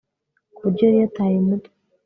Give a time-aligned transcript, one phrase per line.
[0.55, 1.73] kuburyo yari yataye umutwe